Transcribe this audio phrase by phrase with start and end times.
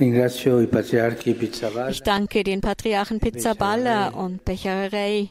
[0.00, 5.30] Ich danke den Patriarchen Pizzaballa und Becherei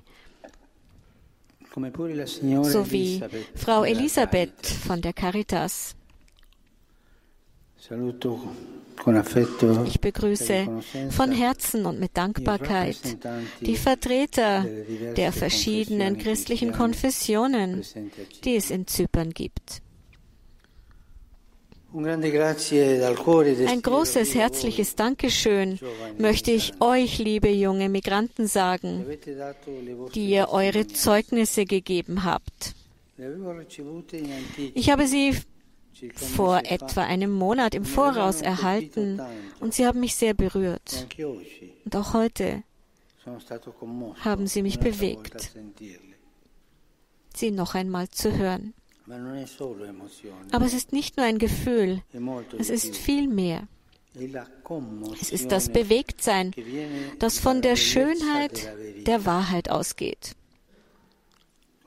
[2.63, 3.21] sowie
[3.55, 5.95] Frau Elisabeth von der Caritas.
[9.85, 10.67] Ich begrüße
[11.11, 12.97] von Herzen und mit Dankbarkeit
[13.61, 14.65] die Vertreter
[15.15, 17.83] der verschiedenen christlichen Konfessionen,
[18.43, 19.81] die es in Zypern gibt.
[21.97, 25.79] Ein großes herzliches Dankeschön
[26.17, 29.05] möchte ich euch, liebe junge Migranten, sagen,
[30.13, 32.75] die ihr eure Zeugnisse gegeben habt.
[34.75, 35.35] Ich habe sie
[36.13, 39.19] vor etwa einem Monat im Voraus erhalten
[39.59, 41.07] und sie haben mich sehr berührt.
[41.85, 42.61] Und auch heute
[44.23, 45.51] haben sie mich bewegt.
[47.35, 48.73] sie noch einmal zu hören.
[50.51, 52.01] Aber es ist nicht nur ein Gefühl,
[52.57, 53.67] es ist viel mehr.
[55.21, 56.53] Es ist das Bewegtsein,
[57.19, 58.73] das von der Schönheit
[59.05, 60.35] der Wahrheit ausgeht.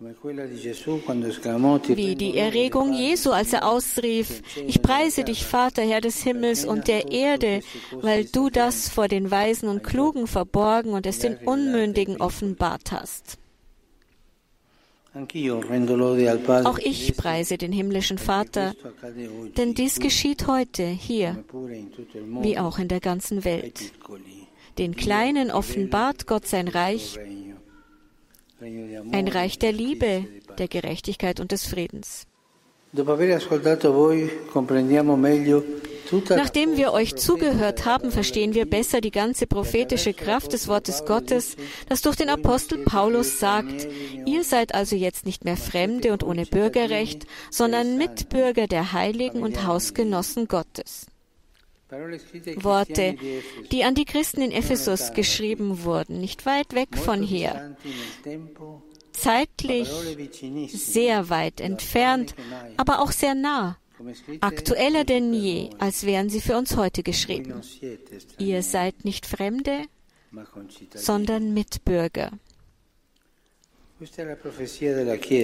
[0.00, 4.80] Come quella di Gesù quando esclamò, "Ti Wie die Erregung Jesu, als er ausrief, ich
[4.80, 7.60] preise dich, Vater, Herr des Himmels und der Erde,
[8.00, 13.36] weil du das vor den Weisen und Klugen verborgen und es den Unmündigen offenbart hast.
[16.64, 18.75] Auch ich preise den himmlischen Vater,
[19.56, 21.44] denn dies geschieht heute, hier,
[22.42, 23.92] wie auch in der ganzen Welt.
[24.78, 27.19] Den Kleinen offenbart Gott sein Reich,
[28.61, 30.25] ein Reich der Liebe,
[30.58, 32.27] der Gerechtigkeit und des Friedens.
[32.92, 35.62] Dopo aver ascoltato voi, comprendiamo meglio
[36.28, 41.56] Nachdem wir euch zugehört haben, verstehen wir besser die ganze prophetische Kraft des Wortes Gottes,
[41.89, 43.89] das durch den Apostel Paulus sagt,
[44.27, 49.66] ihr seid also jetzt nicht mehr Fremde und ohne Bürgerrecht, sondern Mitbürger der Heiligen und
[49.66, 51.06] Hausgenossen Gottes.
[52.56, 53.16] Worte,
[53.72, 57.77] die an die Christen in Ephesus geschrieben wurden, nicht weit weg von hier,
[59.12, 59.88] zeitlich
[60.69, 62.34] sehr weit entfernt,
[62.76, 63.76] aber auch sehr nah,
[64.41, 67.61] aktueller denn je, als wären sie für uns heute geschrieben.
[68.38, 69.83] Ihr seid nicht Fremde,
[70.94, 72.31] sondern Mitbürger.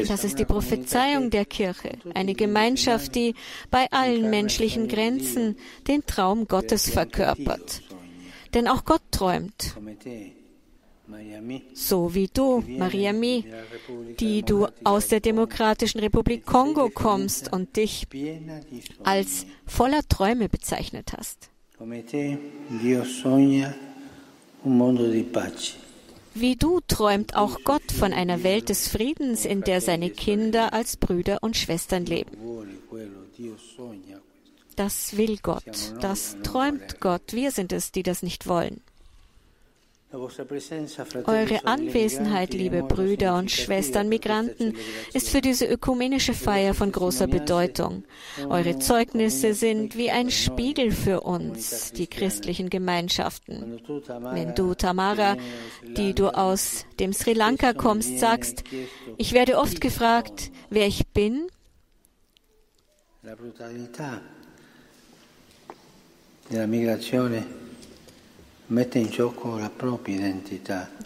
[0.09, 3.34] Das ist die Prophezeiung der Kirche, eine Gemeinschaft, die
[3.71, 5.56] bei allen menschlichen Grenzen
[5.87, 7.83] den Traum Gottes verkörpert.
[8.55, 9.77] Denn auch Gott träumt,
[11.75, 17.53] so wie du, Maria Mi, della Repubblica die du aus der Demokratischen Republik Kongo kommst
[17.53, 18.06] und dich
[19.05, 21.50] als voller Träume bezeichnet hast.
[26.34, 30.97] Wie du träumt auch Gott von einer Welt des Friedens, in der seine Kinder als
[30.97, 32.37] Brüder und Schwestern leben.
[34.77, 37.33] Das will Gott, das träumt Gott.
[37.33, 38.83] Wir sind es, die das nicht wollen.
[40.12, 44.75] Eure Anwesenheit, liebe Brüder und Schwestern Migranten,
[45.12, 48.05] ist für diese ökumenische Feier von großer Bedeutung.
[48.49, 53.81] Eure Zeugnisse sind wie ein Spiegel für uns, die christlichen Gemeinschaften.
[54.33, 55.37] Wenn du, Tamara,
[55.83, 58.62] die du aus dem Sri Lanka kommst, sagst,
[59.19, 61.49] ich werde oft gefragt, wer ich bin,
[63.23, 64.23] La brutalità
[66.47, 67.66] della migrazione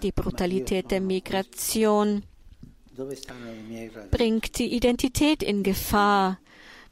[0.02, 2.22] die Brutalität der Migration
[4.10, 6.38] bringt die Identität in Gefahr.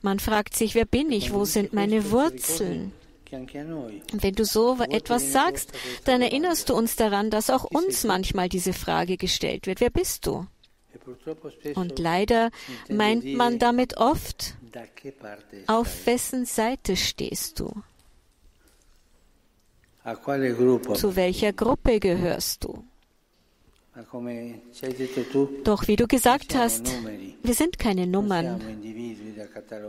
[0.00, 2.92] Man fragt sich, wer bin ich, wo sind meine Wurzeln?
[3.30, 5.72] Wenn du so etwas sagst,
[6.04, 9.80] dann erinnerst du uns daran, dass auch uns manchmal diese Frage gestellt wird.
[9.80, 10.46] Wer bist du?
[11.74, 12.50] Und leider
[12.88, 14.54] meint man damit oft,
[15.66, 17.72] auf wessen Seite stehst du?
[20.94, 22.84] Zu welcher Gruppe gehörst du?
[25.64, 26.86] Doch wie du gesagt hast,
[27.42, 28.60] wir sind keine Nummern,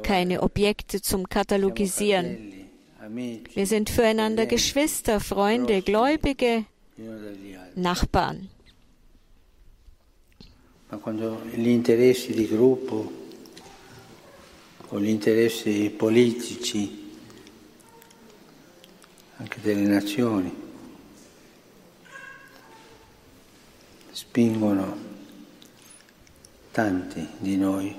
[0.04, 2.54] keine Objekte zum Katalogisieren.
[3.54, 6.66] Wir sind füreinander Geschwister, Freunde, Gläubige.
[7.76, 8.50] Nachbarn.
[10.90, 13.12] Ma quando gli interessi di gruppo
[14.88, 16.99] o gli interessi politici,
[19.40, 20.54] anche delle nazioni,
[24.12, 24.98] spingono
[26.72, 27.96] tanti di noi,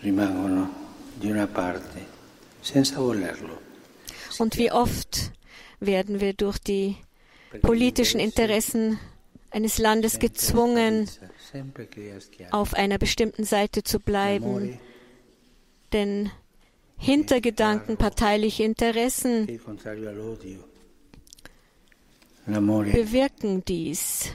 [0.00, 2.06] rimangono di una parte
[2.60, 3.60] senza volerlo.
[4.38, 5.30] Und wie oft
[5.78, 6.96] werden wir durch die
[7.60, 8.98] politischen Interessen
[9.50, 11.08] eines Landes gezwungen,
[12.50, 14.78] auf einer bestimmten Seite zu bleiben,
[15.92, 16.30] denn
[16.98, 19.46] Hintergedanken, parteiliche Interessen
[22.46, 24.30] bewirken dies.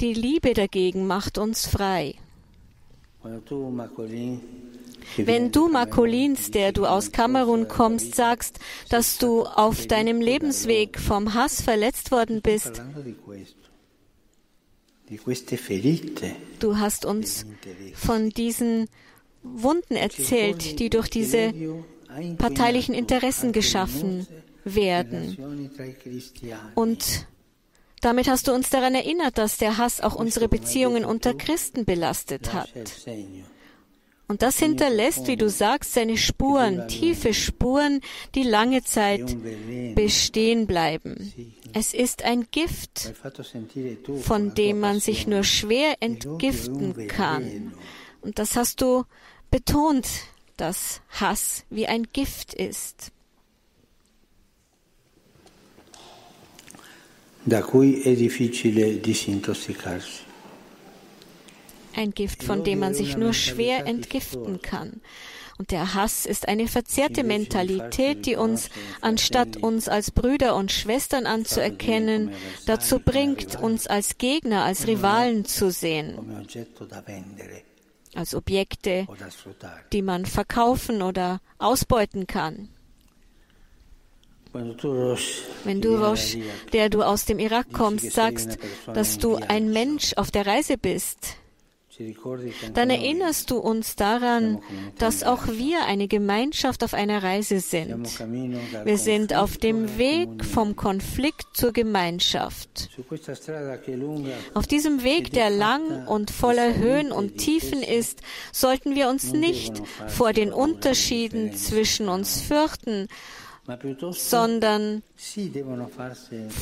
[0.00, 2.16] Die Liebe dagegen macht uns frei.
[5.16, 8.58] Wenn du, Marcolins, der du aus Kamerun kommst, sagst,
[8.88, 12.82] dass du auf deinem Lebensweg vom Hass verletzt worden bist,
[16.58, 17.46] du hast uns
[17.94, 18.88] von diesen
[19.54, 21.52] Wunden erzählt, die durch diese
[22.38, 24.26] parteilichen Interessen geschaffen
[24.64, 25.70] werden.
[26.74, 27.26] Und
[28.00, 32.52] damit hast du uns daran erinnert, dass der Hass auch unsere Beziehungen unter Christen belastet
[32.52, 32.68] hat.
[34.28, 38.00] Und das hinterlässt, wie du sagst, seine Spuren, tiefe Spuren,
[38.34, 39.36] die lange Zeit
[39.94, 41.32] bestehen bleiben.
[41.74, 43.12] Es ist ein Gift,
[44.22, 47.72] von dem man sich nur schwer entgiften kann.
[48.20, 49.04] Und das hast du
[49.50, 50.06] betont,
[50.56, 53.12] dass Hass wie ein Gift ist.
[57.46, 60.24] da cui è difficile disintossicarsi.
[61.94, 65.00] Ein Gift, von dem man sich nur schwer entgiften kann.
[65.58, 68.68] Und der Hass ist eine verzerrte Mentalität, die uns,
[69.00, 72.32] anstatt uns als Brüder und Schwestern anzuerkennen,
[72.66, 76.18] dazu bringt, uns als Gegner, als Rivalen zu sehen,
[78.14, 79.06] als Objekte,
[79.92, 82.68] die man verkaufen oder ausbeuten kann.
[84.52, 86.38] Wenn du, Rosh,
[86.72, 88.58] der du aus dem Irak kommst, sagst,
[88.94, 91.36] dass du ein Mensch auf der Reise bist,
[92.74, 94.60] dann erinnerst du uns daran,
[94.98, 98.08] dass auch wir eine Gemeinschaft auf einer Reise sind.
[98.84, 102.90] Wir sind auf dem alla Weg vom Konflikt zur Gemeinschaft.
[104.54, 108.20] Auf diesem Weg, der lang und voller Höhen und Tiefen ist,
[108.52, 113.08] sollten wir uns nicht vor den Unterschieden zwischen uns fürchten,
[114.12, 115.02] sondern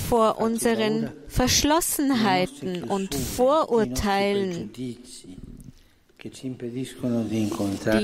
[0.08, 4.98] vor unseren Verschlossenheiten und Vorurteilen, die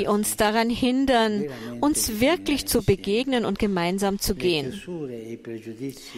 [0.07, 1.47] uns daran hindern,
[1.81, 4.75] uns wirklich zu begegnen und gemeinsam zu gehen.
[5.09, 5.39] e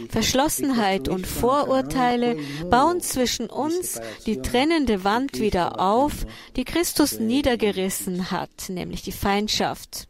[0.08, 2.36] Verschlossenheit und Vorurteile
[2.68, 6.26] bauen zwischen uns die trennende Wand wieder auf,
[6.56, 10.08] die Christus niedergerissen hat, nämlich die Feindschaft.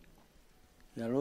[0.95, 1.15] Unser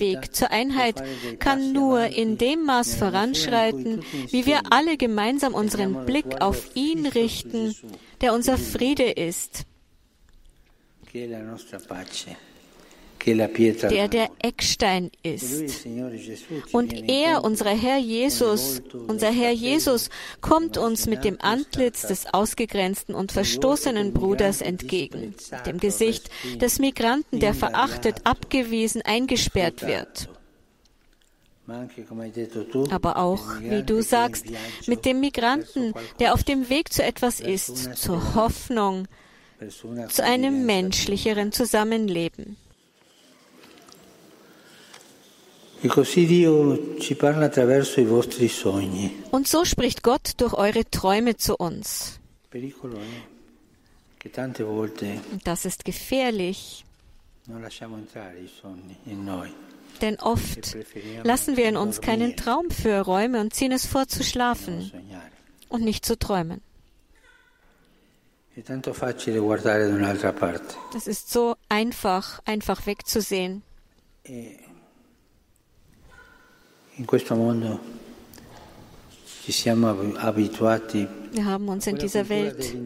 [0.00, 1.00] Weg zur Einheit
[1.38, 7.72] kann nur in dem Maß voranschreiten, wie wir alle gemeinsam unseren Blick auf ihn richten,
[8.20, 9.64] der unser Friede ist,
[13.26, 14.30] der der.
[14.40, 15.86] Eckstein ist.
[16.72, 23.14] Und er, unser Herr Jesus, unser Herr Jesus, kommt uns mit dem Antlitz des ausgegrenzten
[23.14, 26.30] und verstoßenen Bruders entgegen, mit dem Gesicht
[26.60, 30.28] des Migranten, der verachtet, abgewiesen, eingesperrt wird.
[32.90, 34.46] Aber auch, wie du sagst,
[34.86, 39.08] mit dem Migranten, der auf dem Weg zu etwas ist, zur Hoffnung,
[40.08, 42.56] zu einem menschlicheren Zusammenleben.
[49.30, 52.18] Und so spricht Gott durch eure Träume zu uns.
[55.32, 56.84] Und das ist gefährlich,
[60.00, 60.76] denn e oft
[61.22, 64.90] lassen wir in uns keinen Traum für Räume und ziehen es vor zu schlafen
[65.68, 66.60] und nicht zu träumen.
[70.96, 73.62] Es ist so einfach, einfach wegzusehen.
[81.32, 82.76] Wir haben uns in dieser Welt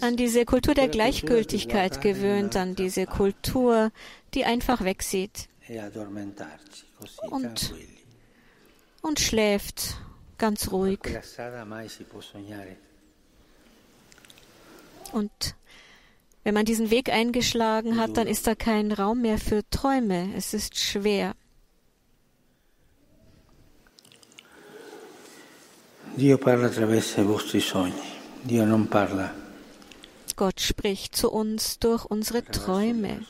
[0.00, 3.90] an diese Kultur der Gleichgültigkeit gewöhnt, an diese Kultur,
[4.34, 5.80] die einfach wegsieht e
[7.30, 7.74] Und
[9.02, 9.96] und schläft
[10.38, 11.00] ganz ruhig.
[15.12, 15.54] Und
[16.42, 20.34] wenn man diesen Weg eingeschlagen hat, dann ist da kein Raum mehr für Träume.
[20.36, 21.34] Es ist schwer.
[30.36, 33.20] Gott spricht zu uns durch unsere Träume,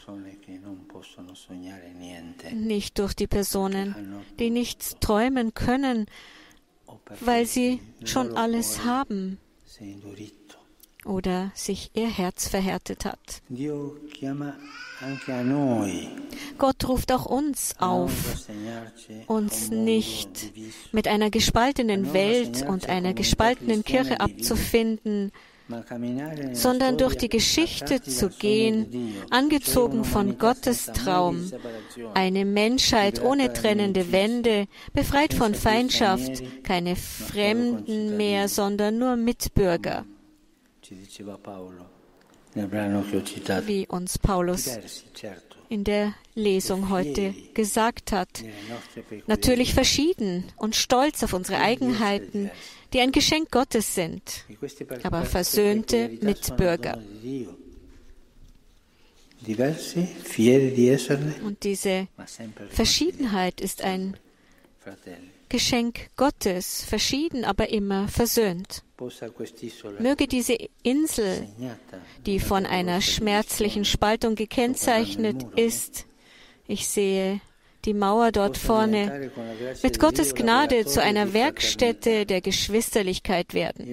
[2.52, 3.94] nicht durch die Personen,
[4.38, 6.06] die nichts träumen können,
[7.20, 9.38] weil sie schon alles haben.
[11.04, 13.42] Oder sich ihr Herz verhärtet hat.
[16.58, 18.12] Gott ruft auch uns auf,
[19.26, 20.52] uns nicht
[20.92, 25.32] mit einer gespaltenen Welt und einer gespaltenen Kirche abzufinden,
[26.52, 31.50] sondern durch die Geschichte zu gehen, angezogen von Gottes Traum,
[32.12, 40.04] eine Menschheit ohne trennende Wände, befreit von Feindschaft, keine Fremden mehr, sondern nur Mitbürger,
[43.66, 44.78] wie uns Paulus
[45.68, 48.44] in der Lesung heute gesagt hat.
[49.26, 52.50] Natürlich verschieden und stolz auf unsere Eigenheiten,
[52.92, 54.44] die ein Geschenk Gottes sind,
[55.02, 56.98] aber versöhnte Mitbürger.
[61.44, 62.08] Und diese
[62.70, 64.16] Verschiedenheit ist ein
[65.48, 68.82] Geschenk Gottes, verschieden, aber immer versöhnt.
[69.98, 71.48] Möge diese Insel,
[72.26, 76.06] die von einer schmerzlichen Spaltung gekennzeichnet ist,
[76.66, 77.40] ich sehe
[77.84, 79.30] die Mauer dort vorne,
[79.82, 83.86] mit Gottes Gnade zu einer Werkstätte der Geschwisterlichkeit werden.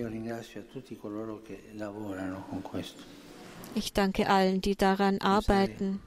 [3.75, 6.01] Ich danke allen, die daran arbeiten.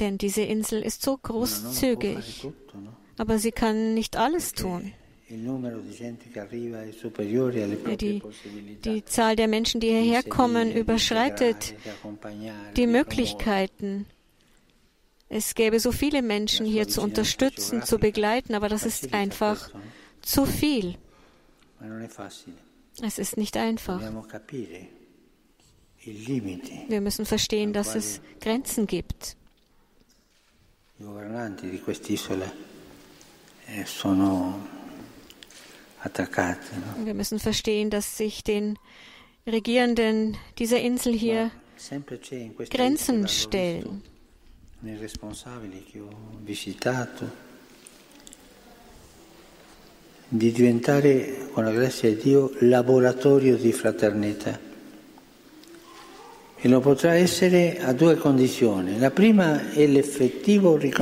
[0.00, 2.48] Denn diese Insel ist so großzügig,
[3.18, 4.92] aber sie kann nicht alles tun.
[8.00, 8.22] Die,
[8.84, 11.74] die Zahl der Menschen, die hierher kommen, überschreitet
[12.76, 14.06] die Möglichkeiten.
[15.28, 19.70] Es gäbe so viele Menschen hier zu unterstützen, zu begleiten, aber das ist einfach
[20.22, 20.94] zu viel.
[23.02, 24.00] Es ist nicht einfach.
[26.88, 29.36] Wir müssen verstehen, dass es Grenzen gibt.
[31.00, 32.52] I governanti di quest'isola sono
[37.04, 38.78] wir müssen verstehen, dass sich den
[39.46, 41.50] Regierenden dieser Insel hier
[42.70, 44.02] Grenzen stellen.
[50.30, 54.67] di diventare con la grazia di Dio laboratorio di fraternità.
[56.60, 56.70] Es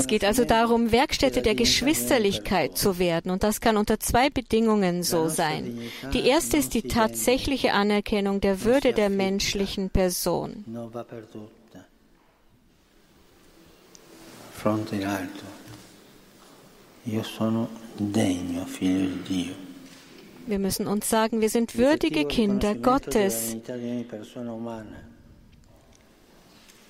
[0.06, 5.28] geht also darum, Werkstätte der Geschwisterlichkeit zu werden, und das kann unter zwei Bedingungen so
[5.28, 5.78] sein.
[6.12, 10.64] Die erste ist die tatsächliche Anerkennung der Würde der menschlichen Person.
[14.52, 15.44] Fronte in alto.
[17.04, 19.54] Io sono degno, figlio di Dio.
[20.46, 23.56] Wir müssen uns sagen, wir sind würdige Kinder Gottes.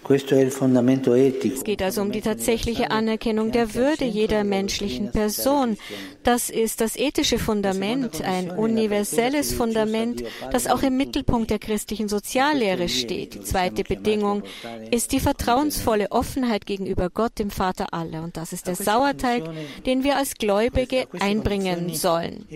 [0.08, 5.76] Es geht also um die tatsächliche Anerkennung der Würde jeder menschlichen Person.
[6.22, 10.22] Das ist das ethische Fundament, ein universelles Fundament,
[10.52, 13.34] das auch im Mittelpunkt der christlichen Soziallehre steht.
[13.34, 14.44] Die zweite Bedingung
[14.92, 18.22] ist die vertrauensvolle Offenheit gegenüber Gott, dem Vater aller.
[18.22, 19.42] Und das ist der Sauerteig,
[19.86, 22.46] den wir als Gläubige einbringen sollen.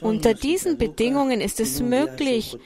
[0.00, 2.56] Unter diesen Bedingungen ist es möglich,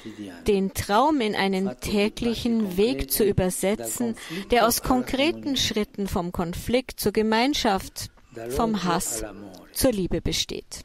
[0.46, 4.16] den Traum in einen täglichen Weg zu übersetzen setzen,
[4.50, 8.10] der aus konkreten Schritten vom Konflikt zur Gemeinschaft,
[8.50, 9.24] vom Hass
[9.72, 10.84] zur Liebe besteht.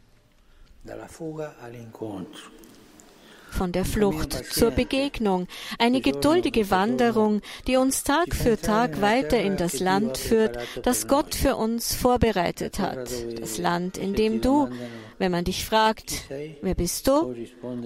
[3.50, 5.48] Von der Flucht zur Begegnung,
[5.80, 11.34] eine geduldige Wanderung, die uns Tag für Tag weiter in das Land führt, das Gott
[11.34, 13.10] für uns vorbereitet hat.
[13.40, 14.70] Das Land, in dem du,
[15.18, 16.30] wenn man dich fragt,
[16.62, 17.36] wer bist du,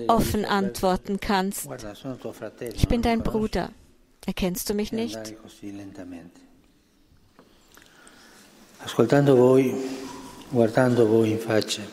[0.07, 1.69] offen antworten kannst.
[2.73, 3.69] Ich bin dein Bruder.
[4.25, 5.19] Erkennst du mich nicht?
[8.83, 9.73] Ascoltando voi,
[10.51, 11.83] guardando voi in faccia.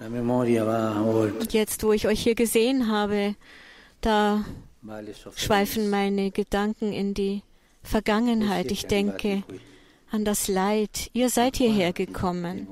[0.00, 3.36] Und jetzt, wo ich euch hier gesehen habe,
[4.00, 4.44] da
[5.34, 7.42] schweifen meine Gedanken in die
[7.82, 8.70] Vergangenheit.
[8.70, 9.44] Ich denke
[10.10, 11.10] an das Leid.
[11.14, 12.68] Ihr seid hierher gekommen,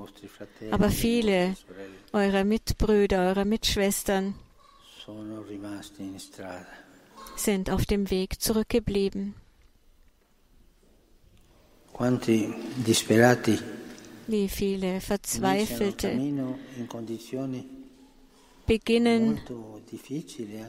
[0.70, 1.56] aber viele
[2.12, 4.34] eurer Mitbrüder, eurer Mitschwestern
[7.36, 9.34] sind auf dem Weg zurückgeblieben.
[14.26, 16.18] Wie viele Verzweifelte
[18.66, 19.40] beginnen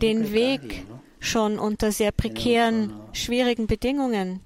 [0.02, 0.86] den Weg
[1.20, 4.42] schon unter sehr prekären, schwierigen Bedingungen.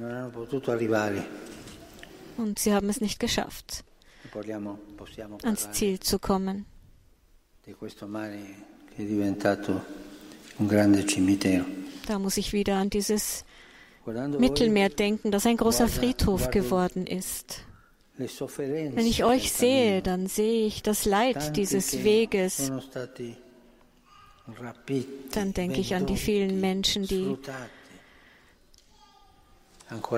[0.00, 0.30] Eh,
[2.36, 3.84] Und sie haben es nicht geschafft,
[5.42, 6.66] ans Ziel zu kommen
[12.06, 13.44] Da muss ich wieder an dieses
[14.06, 17.62] Mittelmeer denken, das ein großer Friedhof geworden ist.
[18.16, 22.70] Wenn ich euch sehe, dann sehe ich das Leid dieses Weges.
[25.32, 27.36] Dann denke ich an die vielen Menschen, die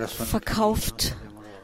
[0.09, 1.17] verkauft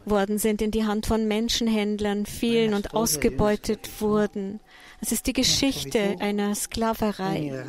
[0.04, 4.60] worden sind, in die Hand von Menschenhändlern fielen und ausgebeutet wurden.
[5.02, 7.64] Es ist die Geschichte einer Sklaverei,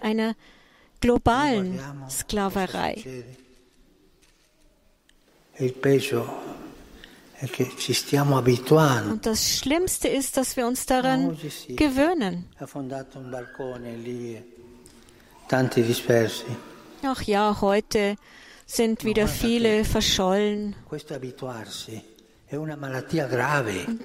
[0.00, 0.34] einer
[1.00, 3.24] globalen Sklaverei.
[9.12, 11.38] Und das Schlimmste ist, dass wir uns daran
[11.68, 12.48] gewöhnen.
[17.04, 18.16] Ach ja, heute
[18.66, 20.74] sind wieder viele verschollen.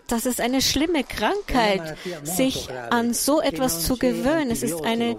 [0.08, 4.52] Das ist eine schlimme Krankheit, sich an so etwas zu gewöhnen.
[4.52, 5.18] Es ist eine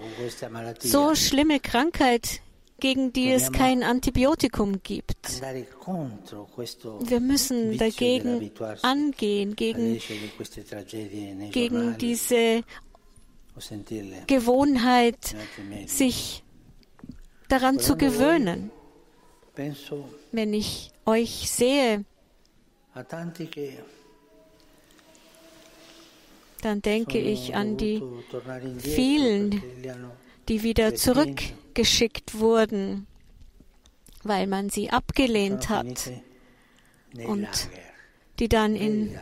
[0.79, 2.41] so schlimme Krankheit,
[2.81, 5.41] gegen die es kein Antibiotikum gibt.
[6.99, 10.01] Wir müssen dagegen angehen, gegen,
[11.51, 12.63] gegen diese
[14.27, 15.35] Gewohnheit,
[15.85, 16.43] sich
[17.47, 18.71] daran zu gewöhnen.
[20.31, 22.05] Wenn ich euch sehe,
[26.61, 28.01] dann denke ich an die
[28.79, 29.61] vielen,
[30.47, 33.07] die wieder zurückgeschickt wurden,
[34.23, 36.11] weil man sie abgelehnt hat
[37.25, 37.69] und
[38.39, 39.17] die dann in,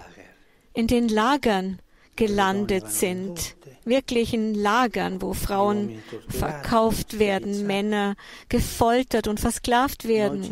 [0.74, 1.80] in den Lagern
[2.16, 8.16] gelandet sind, wirklichen Lagern, wo Frauen verkauft werden, Männer
[8.50, 10.44] gefoltert und versklavt werden.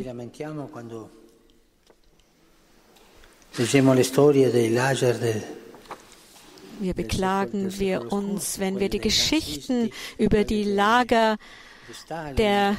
[6.80, 11.38] Wir beklagen wir uns, wenn wir die Geschichten über die Lager
[12.38, 12.76] der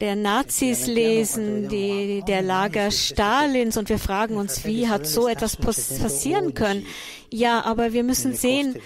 [0.00, 5.56] der Nazis lesen, die, der Lager Stalins und wir fragen uns, wie hat so etwas
[5.56, 6.84] passieren können?
[7.30, 8.76] Ja, aber wir müssen sehen,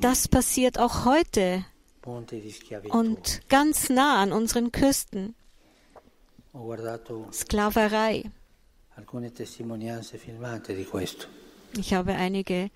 [0.00, 1.64] das passiert auch heute
[2.90, 5.34] und ganz nah an unseren Küsten.
[7.32, 8.30] Sklaverei.
[11.78, 12.70] Ich habe einige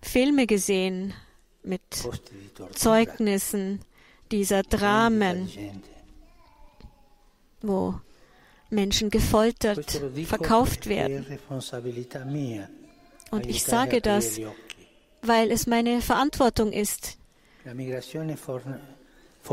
[0.00, 1.14] Filme gesehen
[1.62, 1.82] mit
[2.74, 3.80] Zeugnissen
[4.30, 5.48] dieser Dramen,
[7.60, 7.94] wo
[8.70, 11.26] Menschen gefoltert, verkauft werden.
[13.30, 14.40] Und ich sage das,
[15.22, 17.18] weil es meine Verantwortung ist,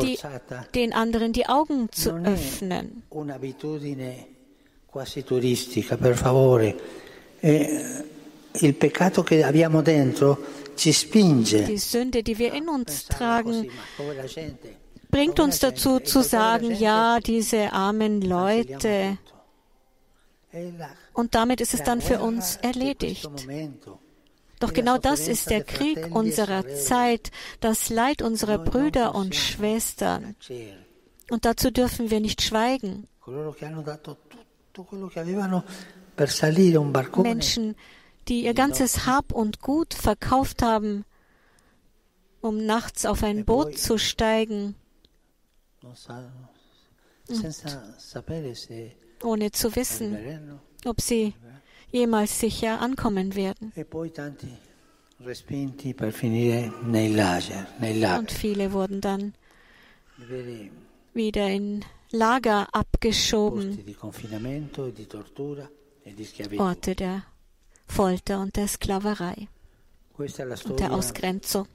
[0.02, 0.18] die,
[0.74, 3.04] den anderen die Augen zu öffnen.
[4.96, 6.74] Quasi turistica, per favore.
[7.42, 8.06] Eh,
[8.62, 10.38] il peccato che abbiamo dentro
[10.76, 11.64] ci spinge.
[11.64, 13.70] Die Sünde, die wir in uns tragen,
[15.10, 19.18] bringt uns dazu zu sagen, ja, diese armen Leute.
[21.12, 23.30] Und damit ist es dann für uns erledigt.
[24.62, 30.38] Doch genau das ist der Krieg unserer Zeit, das Leid unserer Brüder und Schwestern.
[31.30, 33.10] Und dazu dürfen wir nicht schweigen.
[37.24, 37.76] Menschen,
[38.28, 41.06] die ihr ganzes Hab und Gut verkauft haben,
[42.42, 44.76] um nachts auf ein Boot zu steigen.
[49.24, 51.34] Ohne zu wissen, ob sie
[51.92, 53.72] jemals sicher ankommen werden.
[58.20, 59.34] Und viele wurden dann
[61.14, 63.80] wieder in Lager abgeschoben,
[66.08, 67.24] e Orte der
[67.88, 69.48] Folter und der Sklaverei.
[70.18, 71.68] Und der Ausgrenzung.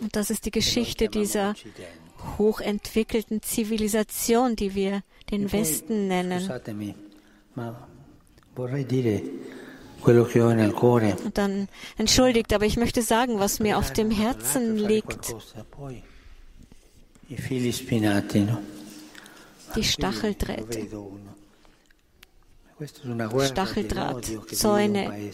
[0.00, 1.54] Und das ist die Geschichte dieser
[2.38, 6.48] hochentwickelten Zivilisation, die wir den e Westen nennen.
[10.02, 15.34] Und dann entschuldigt, aber ich möchte sagen, was mir auf dem Herzen liegt.
[19.76, 20.88] Die Stacheldrähte.
[23.46, 25.32] Stacheldraht, Zäune.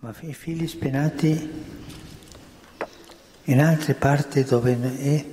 [0.00, 1.48] Ma i figli spenati
[3.44, 5.24] in altre parti dove è,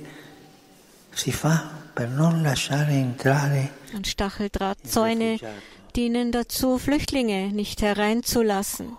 [1.10, 3.72] si fa per non lasciare entrare.
[3.92, 5.40] Und Stacheldrahtzäune
[5.90, 8.96] dienen dazu, Flüchtlinge nicht hereinzulassen.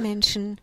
[0.00, 0.60] Menschen,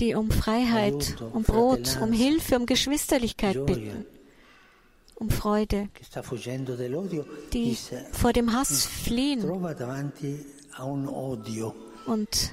[0.00, 4.06] die um Freiheit, um Brot, um Hilfe, um Geschwisterlichkeit bitten,
[5.14, 5.88] um Freude,
[7.52, 7.76] die
[8.12, 9.42] vor dem Hass fliehen.
[12.06, 12.52] und,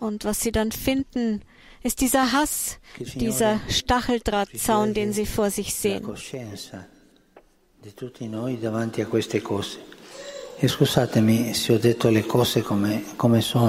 [0.00, 1.42] und was sie dann finden,
[1.82, 6.04] ist dieser Hass, dieser Stacheldrahtzaun, den sie vor sich sehen.
[6.04, 6.14] E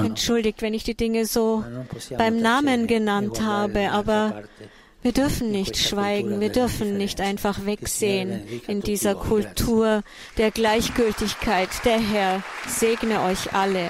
[0.06, 1.64] Entschuldigt, wenn ich die Dinge so
[2.18, 4.42] beim Namen genannt habe, aber
[5.02, 10.02] Wir dürfen nicht schweigen, wir dürfen nicht einfach wegsehen in dieser Kultur
[10.36, 11.70] der Gleichgültigkeit.
[11.86, 13.88] Der Herr segne euch alle.